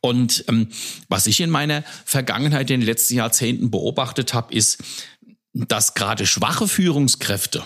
und 0.00 0.44
ähm, 0.48 0.68
was 1.08 1.28
ich 1.28 1.40
in 1.40 1.50
meiner 1.50 1.84
Vergangenheit 2.04 2.68
in 2.70 2.80
den 2.80 2.86
letzten 2.86 3.14
Jahrzehnten 3.14 3.70
beobachtet 3.70 4.34
habe, 4.34 4.52
ist, 4.52 4.78
dass 5.52 5.94
gerade 5.94 6.26
schwache 6.26 6.66
Führungskräfte 6.66 7.62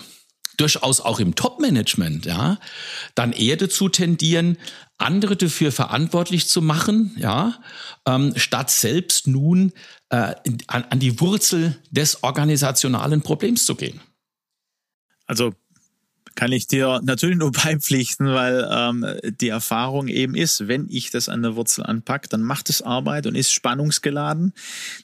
durchaus 0.57 1.01
auch 1.01 1.19
im 1.19 1.35
Top-Management, 1.35 2.25
ja, 2.25 2.59
dann 3.15 3.33
eher 3.33 3.57
dazu 3.57 3.89
tendieren, 3.89 4.57
andere 4.97 5.35
dafür 5.35 5.71
verantwortlich 5.71 6.47
zu 6.47 6.61
machen, 6.61 7.15
ja, 7.17 7.59
ähm, 8.07 8.33
statt 8.35 8.69
selbst 8.69 9.27
nun 9.27 9.73
äh, 10.09 10.35
an, 10.67 10.83
an 10.89 10.99
die 10.99 11.19
Wurzel 11.19 11.79
des 11.91 12.23
organisationalen 12.23 13.21
Problems 13.21 13.65
zu 13.65 13.75
gehen. 13.75 13.99
Also 15.25 15.53
kann 16.35 16.51
ich 16.51 16.67
dir 16.67 17.01
natürlich 17.03 17.37
nur 17.37 17.51
beipflichten, 17.63 18.27
weil 18.27 18.67
ähm, 18.69 19.05
die 19.39 19.49
Erfahrung 19.49 20.07
eben 20.07 20.35
ist, 20.35 20.67
wenn 20.67 20.87
ich 20.89 21.11
das 21.11 21.29
an 21.29 21.41
der 21.41 21.55
Wurzel 21.55 21.83
anpacke, 21.83 22.29
dann 22.29 22.41
macht 22.41 22.69
es 22.69 22.81
Arbeit 22.81 23.27
und 23.27 23.35
ist 23.35 23.51
spannungsgeladen. 23.51 24.53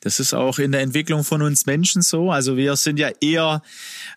Das 0.02 0.20
ist 0.20 0.34
auch 0.34 0.60
in 0.60 0.72
der 0.72 0.82
Entwicklung 0.82 1.24
von 1.24 1.42
uns 1.42 1.66
Menschen 1.66 2.02
so. 2.02 2.32
Also 2.32 2.58
wir 2.58 2.76
sind 2.76 3.00
ja 3.00 3.10
eher, 3.22 3.62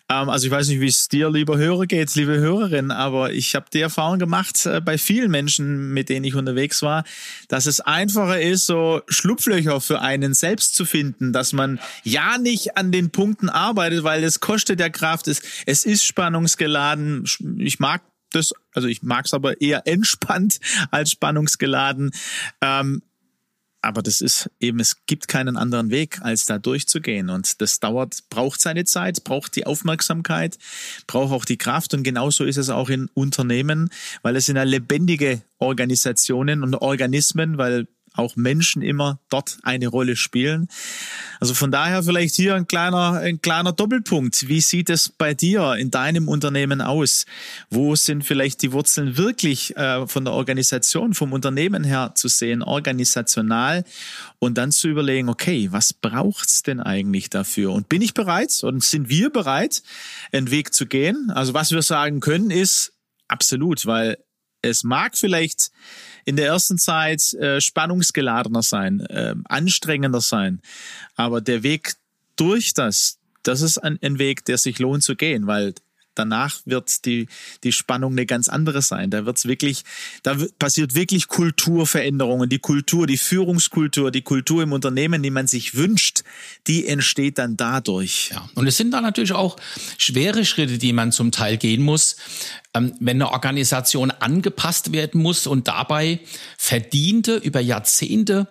ähm, 0.09 0.29
also 0.29 0.47
ich 0.47 0.51
weiß 0.51 0.67
nicht, 0.69 0.79
wie 0.79 0.87
es 0.87 1.07
dir, 1.07 1.29
lieber 1.29 1.57
Hörer, 1.57 1.85
geht, 1.85 2.15
liebe 2.15 2.37
Hörerin, 2.37 2.91
aber 2.91 3.31
ich 3.31 3.55
habe 3.55 3.65
die 3.73 3.81
Erfahrung 3.81 4.19
gemacht 4.19 4.65
äh, 4.65 4.81
bei 4.81 4.97
vielen 4.97 5.31
Menschen, 5.31 5.93
mit 5.93 6.09
denen 6.09 6.25
ich 6.25 6.35
unterwegs 6.35 6.81
war, 6.81 7.03
dass 7.47 7.65
es 7.65 7.79
einfacher 7.79 8.41
ist, 8.41 8.65
so 8.65 9.01
Schlupflöcher 9.07 9.81
für 9.81 10.01
einen 10.01 10.33
selbst 10.33 10.75
zu 10.75 10.85
finden, 10.85 11.33
dass 11.33 11.53
man 11.53 11.79
ja 12.03 12.37
nicht 12.37 12.77
an 12.77 12.91
den 12.91 13.11
Punkten 13.11 13.49
arbeitet, 13.49 14.03
weil 14.03 14.23
es 14.23 14.39
kostet 14.39 14.79
der 14.79 14.89
Kraft, 14.89 15.27
es, 15.27 15.41
es 15.65 15.85
ist 15.85 16.05
spannungsgeladen 16.05 17.02
ähm, 17.03 17.59
ich 17.59 17.79
mag 17.79 18.01
das, 18.31 18.53
also 18.73 18.87
ich 18.87 19.03
mag 19.03 19.25
es 19.25 19.33
aber 19.33 19.61
eher 19.61 19.87
entspannt 19.87 20.59
als 20.91 21.11
spannungsgeladen. 21.11 22.11
Ähm, 22.61 23.01
aber 23.83 24.01
das 24.01 24.21
ist 24.21 24.49
eben, 24.61 24.79
es 24.79 25.05
gibt 25.07 25.27
keinen 25.27 25.57
anderen 25.57 25.89
Weg, 25.89 26.21
als 26.21 26.45
da 26.45 26.57
durchzugehen. 26.57 27.29
Und 27.29 27.59
das 27.61 27.81
dauert, 27.81 28.29
braucht 28.29 28.61
seine 28.61 28.85
Zeit, 28.85 29.25
braucht 29.25 29.57
die 29.57 29.65
Aufmerksamkeit, 29.65 30.57
braucht 31.05 31.33
auch 31.33 31.43
die 31.43 31.57
Kraft. 31.57 31.93
Und 31.93 32.03
genauso 32.03 32.45
ist 32.45 32.55
es 32.55 32.69
auch 32.69 32.89
in 32.89 33.09
Unternehmen, 33.13 33.89
weil 34.21 34.37
es 34.37 34.45
sind 34.45 34.55
ja 34.55 34.63
lebendige 34.63 35.41
Organisationen 35.57 36.63
und 36.63 36.75
Organismen, 36.75 37.57
weil 37.57 37.87
auch 38.13 38.35
Menschen 38.35 38.81
immer 38.81 39.19
dort 39.29 39.57
eine 39.63 39.87
Rolle 39.87 40.15
spielen. 40.15 40.67
Also 41.39 41.53
von 41.53 41.71
daher 41.71 42.03
vielleicht 42.03 42.35
hier 42.35 42.55
ein 42.55 42.67
kleiner, 42.67 43.13
ein 43.13 43.41
kleiner 43.41 43.73
Doppelpunkt. 43.73 44.47
Wie 44.47 44.61
sieht 44.61 44.89
es 44.89 45.09
bei 45.09 45.33
dir 45.33 45.75
in 45.75 45.91
deinem 45.91 46.27
Unternehmen 46.27 46.81
aus? 46.81 47.25
Wo 47.69 47.95
sind 47.95 48.23
vielleicht 48.23 48.61
die 48.61 48.71
Wurzeln 48.71 49.17
wirklich 49.17 49.75
äh, 49.75 50.07
von 50.07 50.25
der 50.25 50.33
Organisation, 50.33 51.13
vom 51.13 51.33
Unternehmen 51.33 51.83
her 51.83 52.11
zu 52.15 52.27
sehen, 52.27 52.61
organisational 52.61 53.83
und 54.39 54.57
dann 54.57 54.71
zu 54.71 54.87
überlegen, 54.87 55.29
okay, 55.29 55.69
was 55.71 55.93
braucht's 55.93 56.63
denn 56.63 56.79
eigentlich 56.79 57.29
dafür? 57.29 57.71
Und 57.71 57.89
bin 57.89 58.01
ich 58.01 58.13
bereit 58.13 58.63
und 58.63 58.83
sind 58.83 59.09
wir 59.09 59.29
bereit, 59.31 59.81
einen 60.31 60.51
Weg 60.51 60.73
zu 60.73 60.85
gehen? 60.85 61.31
Also 61.33 61.53
was 61.53 61.71
wir 61.71 61.81
sagen 61.81 62.19
können 62.19 62.51
ist 62.51 62.93
absolut, 63.27 63.85
weil 63.85 64.17
es 64.63 64.83
mag 64.83 65.15
vielleicht 65.17 65.71
in 66.25 66.35
der 66.35 66.47
ersten 66.47 66.77
Zeit 66.77 67.33
äh, 67.35 67.61
spannungsgeladener 67.61 68.63
sein, 68.63 69.01
äh, 69.01 69.35
anstrengender 69.45 70.21
sein, 70.21 70.61
aber 71.15 71.41
der 71.41 71.61
Weg 71.61 71.93
durch 72.35 72.73
das, 72.73 73.19
das 73.43 73.61
ist 73.61 73.77
ein, 73.77 73.99
ein 74.01 74.17
Weg, 74.17 74.45
der 74.45 74.57
sich 74.57 74.79
lohnt 74.79 75.03
zu 75.03 75.15
gehen, 75.15 75.45
weil 75.45 75.75
danach 76.15 76.59
wird 76.65 77.05
die, 77.05 77.27
die 77.63 77.71
Spannung 77.71 78.13
eine 78.13 78.25
ganz 78.25 78.49
andere 78.49 78.81
sein. 78.81 79.09
Da 79.09 79.25
wird's 79.25 79.45
wirklich, 79.45 79.83
da 80.23 80.37
passiert 80.59 80.95
wirklich 80.95 81.27
Kulturveränderungen. 81.27 82.49
Die 82.49 82.59
Kultur, 82.59 83.07
die 83.07 83.17
Führungskultur, 83.17 84.11
die 84.11 84.21
Kultur 84.21 84.63
im 84.63 84.73
Unternehmen, 84.73 85.23
die 85.23 85.31
man 85.31 85.47
sich 85.47 85.75
wünscht, 85.75 86.23
die 86.67 86.87
entsteht 86.87 87.37
dann 87.37 87.57
dadurch. 87.57 88.31
Ja. 88.33 88.49
Und 88.55 88.67
es 88.67 88.77
sind 88.77 88.91
da 88.91 89.01
natürlich 89.01 89.33
auch 89.33 89.57
schwere 89.97 90.45
Schritte, 90.45 90.77
die 90.77 90.93
man 90.93 91.11
zum 91.11 91.31
Teil 91.31 91.57
gehen 91.57 91.81
muss, 91.81 92.15
ähm, 92.73 92.93
wenn 92.99 93.21
eine 93.21 93.31
Organisation 93.31 94.11
angepasst 94.11 94.91
werden 94.91 95.21
muss 95.21 95.47
und 95.47 95.67
dabei 95.67 96.19
verdiente 96.57 97.35
über 97.35 97.59
Jahrzehnte 97.59 98.47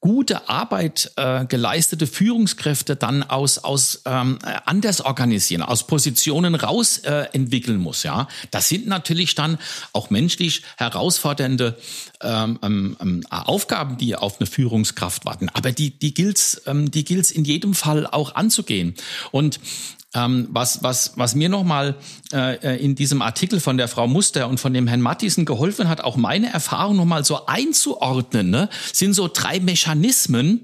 gute 0.00 0.48
Arbeit 0.48 1.12
äh, 1.16 1.44
geleistete 1.44 2.06
Führungskräfte 2.06 2.96
dann 2.96 3.22
aus 3.22 3.58
aus 3.58 4.02
ähm, 4.06 4.38
anders 4.64 5.02
organisieren, 5.02 5.62
aus 5.62 5.86
Positionen 5.86 6.54
raus 6.54 6.98
äh, 6.98 7.26
entwickeln 7.32 7.78
muss. 7.78 8.02
Ja, 8.02 8.26
das 8.50 8.68
sind 8.68 8.86
natürlich 8.86 9.34
dann 9.34 9.58
auch 9.92 10.10
menschlich 10.10 10.62
herausfordernde 10.78 11.76
ähm, 12.22 12.58
ähm, 12.62 12.96
ähm 13.00 13.24
Aufgaben, 13.30 13.98
die 13.98 14.16
auf 14.16 14.40
eine 14.40 14.46
Führungskraft 14.46 15.24
warten. 15.26 15.50
Aber 15.50 15.72
die 15.72 15.90
die 15.90 16.14
gilt's 16.14 16.62
ähm, 16.66 16.90
die 16.90 17.04
gilt's 17.04 17.30
in 17.30 17.44
jedem 17.44 17.74
Fall 17.74 18.06
auch 18.06 18.34
anzugehen. 18.34 18.94
Und 19.32 19.60
ähm, 20.14 20.48
was, 20.50 20.82
was, 20.82 21.12
was 21.16 21.34
mir 21.34 21.48
nochmal 21.48 21.94
äh, 22.32 22.82
in 22.84 22.96
diesem 22.96 23.22
Artikel 23.22 23.60
von 23.60 23.76
der 23.76 23.86
Frau 23.86 24.08
Muster 24.08 24.48
und 24.48 24.58
von 24.58 24.74
dem 24.74 24.88
Herrn 24.88 25.00
Mattisen 25.00 25.44
geholfen 25.44 25.88
hat, 25.88 26.00
auch 26.00 26.16
meine 26.16 26.52
Erfahrung 26.52 26.96
nochmal 26.96 27.24
so 27.24 27.46
einzuordnen, 27.46 28.50
ne, 28.50 28.68
sind 28.92 29.14
so 29.14 29.30
drei 29.32 29.60
Mechanismen, 29.60 30.62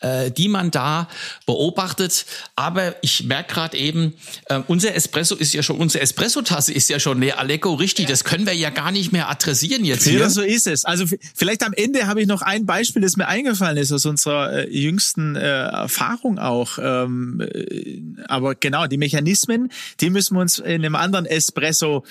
äh, 0.00 0.32
die 0.32 0.48
man 0.48 0.72
da 0.72 1.08
beobachtet. 1.46 2.26
Aber 2.56 2.96
ich 3.02 3.24
merke 3.24 3.54
gerade 3.54 3.76
eben, 3.76 4.14
äh, 4.46 4.60
unser 4.66 4.94
Espresso 4.94 5.36
ist 5.36 5.52
ja 5.52 5.62
schon, 5.62 5.76
unsere 5.76 6.02
Espresso-Tasse 6.02 6.72
ist 6.72 6.88
ja 6.88 6.98
schon 6.98 7.20
leer. 7.20 7.38
Aleko, 7.38 7.74
richtig, 7.74 8.06
das 8.06 8.24
können 8.24 8.46
wir 8.46 8.54
ja 8.54 8.70
gar 8.70 8.90
nicht 8.90 9.12
mehr 9.12 9.30
adressieren 9.30 9.84
jetzt 9.84 10.08
hier. 10.08 10.18
Ja, 10.18 10.28
so 10.28 10.42
ist 10.42 10.66
es. 10.66 10.84
Also 10.84 11.04
vielleicht 11.34 11.62
am 11.62 11.72
Ende 11.72 12.08
habe 12.08 12.20
ich 12.20 12.26
noch 12.26 12.42
ein 12.42 12.66
Beispiel, 12.66 13.02
das 13.02 13.16
mir 13.16 13.28
eingefallen 13.28 13.76
ist 13.76 13.92
aus 13.92 14.06
unserer 14.06 14.52
äh, 14.52 14.76
jüngsten 14.76 15.36
äh, 15.36 15.40
Erfahrung 15.40 16.40
auch. 16.40 16.78
Ähm, 16.82 17.40
äh, 17.40 18.00
aber 18.26 18.56
genau, 18.56 18.87
die 18.88 18.98
Mechanismen, 18.98 19.70
die 20.00 20.10
müssen 20.10 20.36
wir 20.36 20.40
uns 20.40 20.58
in 20.58 20.84
einem 20.84 20.94
anderen 20.94 21.26
Espresso 21.26 22.04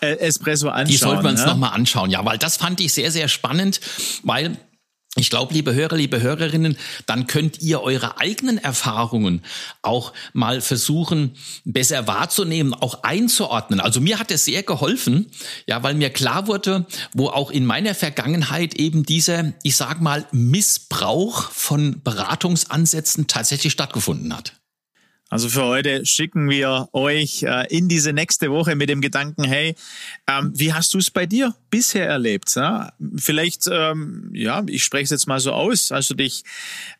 äh, 0.00 0.18
Espresso 0.18 0.68
anschauen. 0.68 0.86
Die 0.88 0.96
sollten 0.96 1.22
wir 1.24 1.30
uns 1.30 1.40
ja? 1.40 1.46
nochmal 1.46 1.72
anschauen, 1.72 2.10
ja, 2.10 2.24
weil 2.24 2.38
das 2.38 2.56
fand 2.56 2.80
ich 2.80 2.92
sehr, 2.92 3.10
sehr 3.10 3.28
spannend, 3.28 3.80
weil 4.22 4.58
ich 5.18 5.30
glaube, 5.30 5.54
liebe 5.54 5.74
Hörer, 5.74 5.96
liebe 5.96 6.20
Hörerinnen, 6.20 6.76
dann 7.06 7.26
könnt 7.26 7.62
ihr 7.62 7.80
eure 7.80 8.20
eigenen 8.20 8.58
Erfahrungen 8.58 9.42
auch 9.80 10.12
mal 10.34 10.60
versuchen, 10.60 11.36
besser 11.64 12.06
wahrzunehmen, 12.06 12.74
auch 12.74 13.02
einzuordnen. 13.02 13.80
Also 13.80 14.02
mir 14.02 14.18
hat 14.18 14.30
es 14.30 14.44
sehr 14.44 14.62
geholfen, 14.62 15.30
ja, 15.66 15.82
weil 15.82 15.94
mir 15.94 16.10
klar 16.10 16.46
wurde, 16.48 16.86
wo 17.14 17.28
auch 17.28 17.50
in 17.50 17.64
meiner 17.64 17.94
Vergangenheit 17.94 18.74
eben 18.74 19.04
dieser, 19.04 19.54
ich 19.62 19.76
sag 19.76 20.02
mal, 20.02 20.26
Missbrauch 20.32 21.50
von 21.50 22.02
Beratungsansätzen 22.04 23.26
tatsächlich 23.26 23.72
stattgefunden 23.72 24.36
hat. 24.36 24.52
Also 25.28 25.48
für 25.48 25.64
heute 25.64 26.06
schicken 26.06 26.48
wir 26.48 26.88
euch 26.92 27.42
äh, 27.42 27.66
in 27.68 27.88
diese 27.88 28.12
nächste 28.12 28.52
Woche 28.52 28.76
mit 28.76 28.88
dem 28.88 29.00
Gedanken, 29.00 29.42
hey, 29.42 29.74
ähm, 30.28 30.52
wie 30.54 30.72
hast 30.72 30.94
du 30.94 30.98
es 30.98 31.10
bei 31.10 31.26
dir 31.26 31.54
bisher 31.68 32.06
erlebt? 32.06 32.54
Ja? 32.54 32.92
Vielleicht, 33.16 33.64
ähm, 33.68 34.30
ja, 34.32 34.62
ich 34.68 34.84
spreche 34.84 35.04
es 35.04 35.10
jetzt 35.10 35.26
mal 35.26 35.40
so 35.40 35.52
aus, 35.52 35.90
hast 35.90 36.10
du 36.10 36.14
dich 36.14 36.44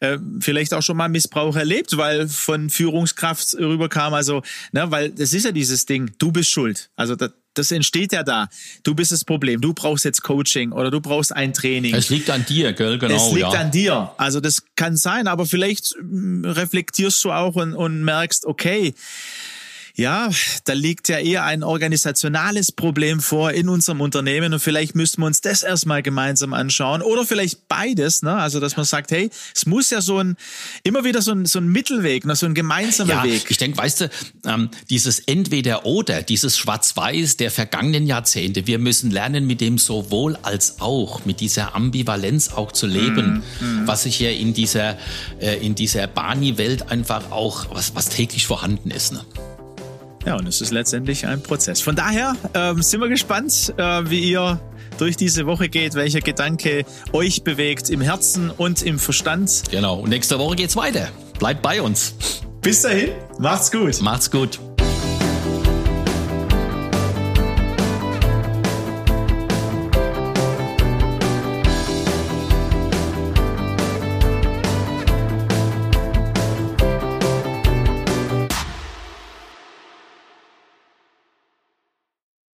äh, 0.00 0.18
vielleicht 0.40 0.74
auch 0.74 0.82
schon 0.82 0.96
mal 0.96 1.08
Missbrauch 1.08 1.54
erlebt, 1.54 1.96
weil 1.96 2.28
von 2.28 2.68
Führungskraft 2.68 3.54
rüberkam, 3.54 4.12
also, 4.12 4.42
ne, 4.72 4.90
weil 4.90 5.10
das 5.10 5.32
ist 5.32 5.44
ja 5.44 5.52
dieses 5.52 5.86
Ding, 5.86 6.10
du 6.18 6.32
bist 6.32 6.50
schuld. 6.50 6.90
Also 6.96 7.14
das, 7.14 7.30
das 7.58 7.70
entsteht 7.70 8.12
ja 8.12 8.22
da. 8.22 8.48
Du 8.82 8.94
bist 8.94 9.12
das 9.12 9.24
Problem. 9.24 9.60
Du 9.60 9.72
brauchst 9.72 10.04
jetzt 10.04 10.22
Coaching 10.22 10.72
oder 10.72 10.90
du 10.90 11.00
brauchst 11.00 11.34
ein 11.34 11.52
Training. 11.52 11.94
Es 11.94 12.10
liegt 12.10 12.30
an 12.30 12.44
dir, 12.46 12.72
gell? 12.72 12.98
Genau. 12.98 13.14
Es 13.14 13.32
liegt 13.32 13.52
ja. 13.52 13.60
an 13.60 13.70
dir. 13.70 14.12
Also 14.16 14.40
das 14.40 14.62
kann 14.76 14.96
sein, 14.96 15.26
aber 15.26 15.46
vielleicht 15.46 15.94
mm, 16.00 16.44
reflektierst 16.44 17.24
du 17.24 17.32
auch 17.32 17.56
und, 17.56 17.74
und 17.74 18.04
merkst, 18.04 18.46
okay, 18.46 18.94
ja, 19.96 20.30
da 20.64 20.74
liegt 20.74 21.08
ja 21.08 21.18
eher 21.18 21.44
ein 21.44 21.62
organisationales 21.62 22.70
Problem 22.70 23.20
vor 23.20 23.52
in 23.52 23.70
unserem 23.70 24.02
Unternehmen 24.02 24.52
und 24.52 24.60
vielleicht 24.60 24.94
müssten 24.94 25.22
wir 25.22 25.26
uns 25.26 25.40
das 25.40 25.62
erstmal 25.62 26.02
gemeinsam 26.02 26.52
anschauen 26.52 27.00
oder 27.00 27.24
vielleicht 27.24 27.66
beides, 27.66 28.22
ne? 28.22 28.34
Also, 28.34 28.60
dass 28.60 28.76
man 28.76 28.84
sagt, 28.84 29.10
hey, 29.10 29.30
es 29.54 29.64
muss 29.64 29.88
ja 29.88 30.02
so 30.02 30.18
ein, 30.18 30.36
immer 30.82 31.04
wieder 31.04 31.22
so 31.22 31.32
ein, 31.32 31.46
so 31.46 31.58
ein 31.58 31.68
Mittelweg, 31.68 32.26
ne? 32.26 32.36
so 32.36 32.44
ein 32.44 32.52
gemeinsamer 32.52 33.14
ja, 33.14 33.24
Weg. 33.24 33.46
Ich 33.48 33.56
denke, 33.56 33.78
weißt 33.78 34.02
du, 34.02 34.10
ähm, 34.44 34.68
dieses 34.90 35.18
Entweder-Oder, 35.20 36.22
dieses 36.22 36.58
Schwarz-Weiß 36.58 37.38
der 37.38 37.50
vergangenen 37.50 38.06
Jahrzehnte, 38.06 38.66
wir 38.66 38.78
müssen 38.78 39.10
lernen, 39.10 39.46
mit 39.46 39.62
dem 39.62 39.78
sowohl 39.78 40.36
als 40.42 40.80
auch, 40.80 41.24
mit 41.24 41.40
dieser 41.40 41.74
Ambivalenz 41.74 42.50
auch 42.50 42.72
zu 42.72 42.86
leben, 42.86 43.42
mm, 43.60 43.84
mm. 43.84 43.86
was 43.86 44.02
sich 44.02 44.20
ja 44.20 44.30
in 44.30 44.52
dieser, 44.52 44.98
äh, 45.40 45.56
in 45.64 45.74
dieser 45.74 46.06
Barney-Welt 46.06 46.90
einfach 46.90 47.30
auch, 47.30 47.74
was, 47.74 47.94
was 47.94 48.10
täglich 48.10 48.46
vorhanden 48.46 48.90
ist, 48.90 49.14
ne? 49.14 49.24
Ja, 50.26 50.34
und 50.34 50.48
es 50.48 50.60
ist 50.60 50.72
letztendlich 50.72 51.24
ein 51.26 51.40
Prozess. 51.40 51.80
Von 51.80 51.94
daher 51.94 52.34
ähm, 52.52 52.82
sind 52.82 53.00
wir 53.00 53.08
gespannt, 53.08 53.72
äh, 53.76 54.10
wie 54.10 54.18
ihr 54.30 54.60
durch 54.98 55.16
diese 55.16 55.46
Woche 55.46 55.68
geht, 55.68 55.94
welcher 55.94 56.20
Gedanke 56.20 56.84
euch 57.12 57.44
bewegt 57.44 57.90
im 57.90 58.00
Herzen 58.00 58.50
und 58.50 58.82
im 58.82 58.98
Verstand. 58.98 59.62
Genau. 59.70 60.00
Und 60.00 60.10
nächste 60.10 60.38
Woche 60.38 60.56
geht's 60.56 60.74
weiter. 60.74 61.08
Bleibt 61.38 61.62
bei 61.62 61.80
uns. 61.80 62.14
Bis 62.60 62.82
dahin, 62.82 63.10
macht's 63.38 63.70
gut. 63.70 64.00
Macht's 64.02 64.30
gut. 64.30 64.58